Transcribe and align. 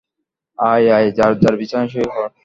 আয়, 0.59 0.85
আয়, 0.95 1.07
যার 1.17 1.33
যার 1.41 1.55
বিছানায় 1.61 1.89
শুয়ে 1.91 2.07
পড়। 2.09 2.31